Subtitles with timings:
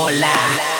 [0.00, 0.30] Hola.
[0.30, 0.77] Hola.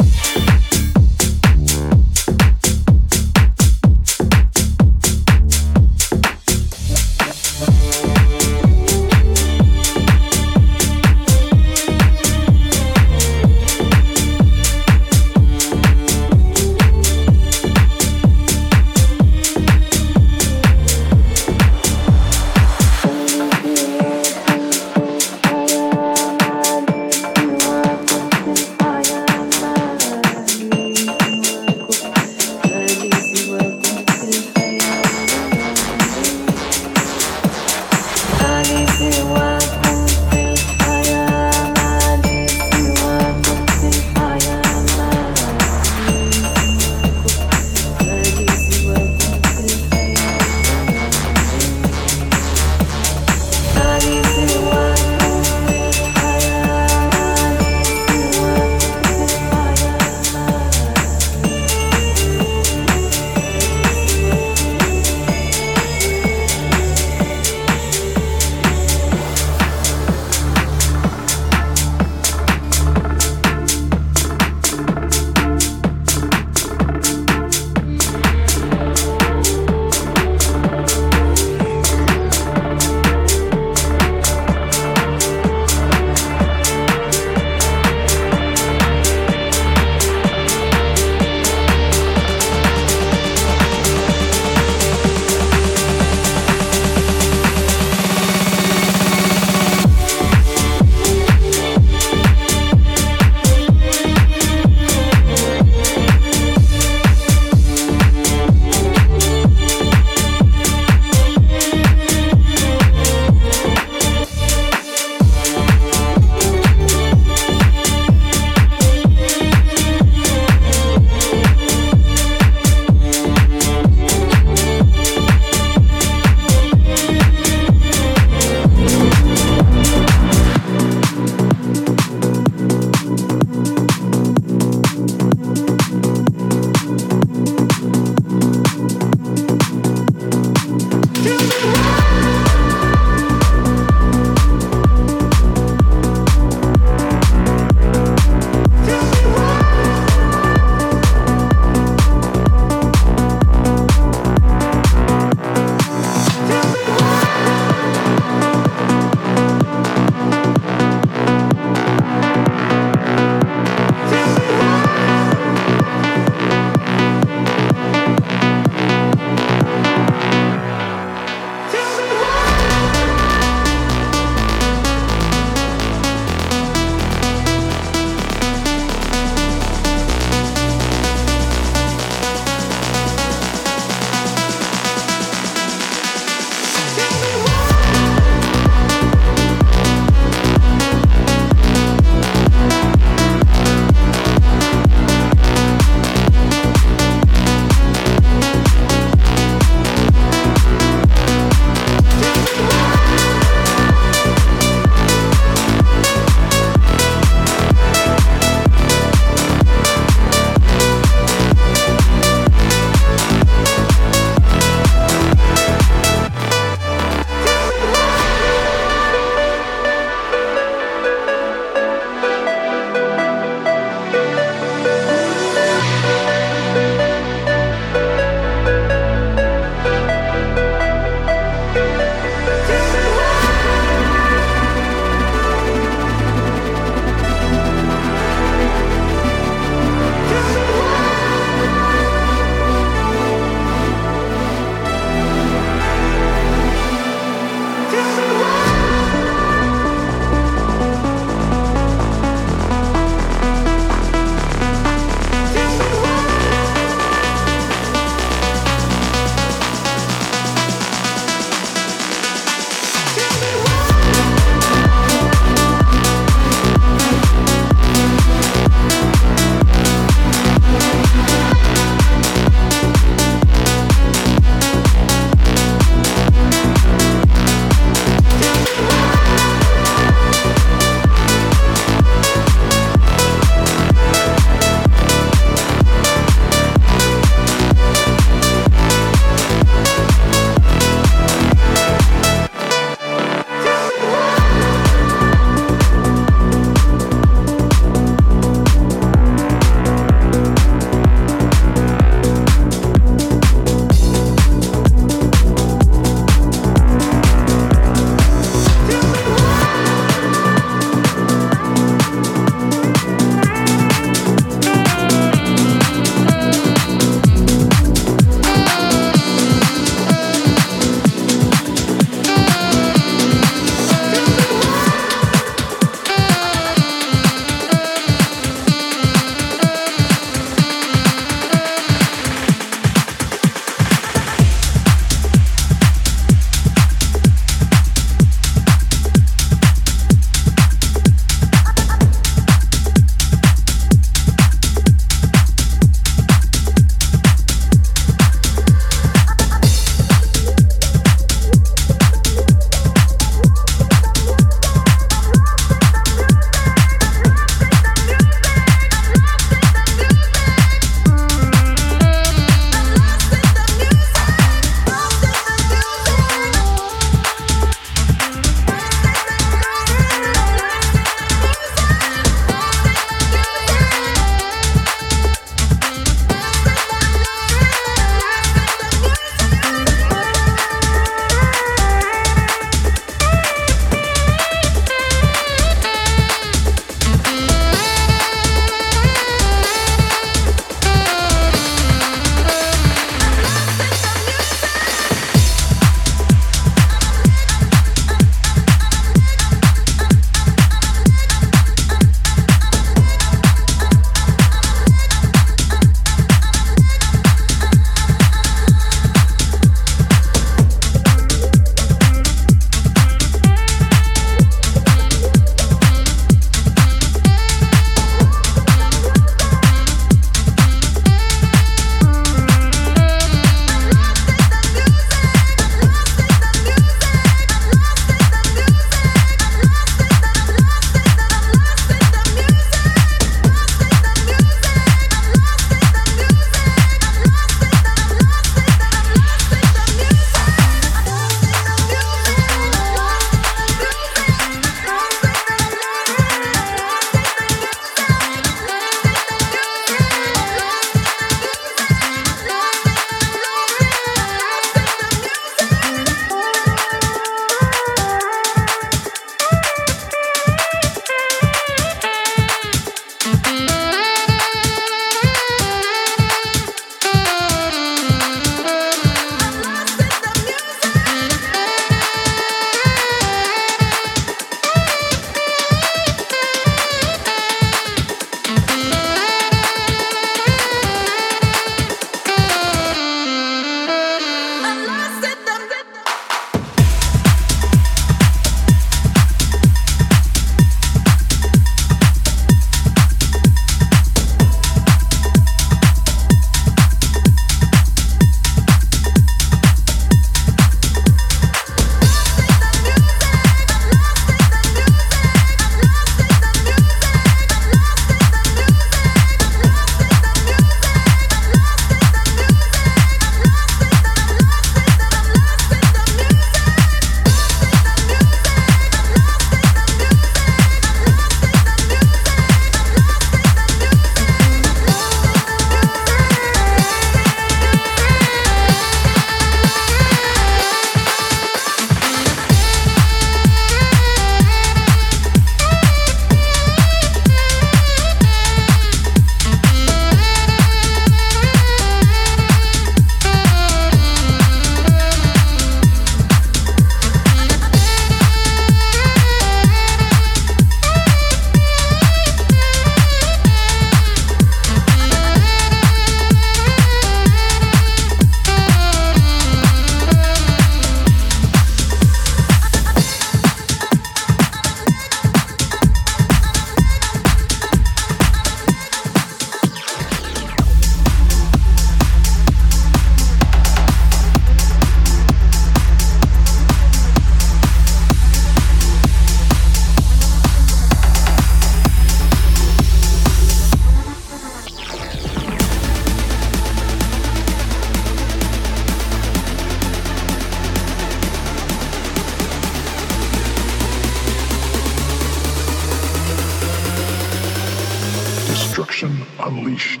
[599.51, 600.00] Unleashed.